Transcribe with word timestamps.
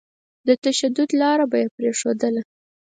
د 0.47 0.49
تشدد 0.63 1.09
لاره 1.21 1.45
به 1.51 1.57
يې 1.61 1.67
پرېښودله. 1.75 2.41